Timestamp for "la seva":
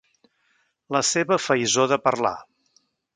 0.95-1.39